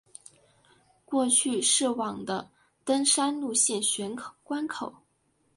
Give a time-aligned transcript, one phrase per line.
[1.05, 2.49] 过去是往的
[2.83, 4.91] 登山路线玄关口。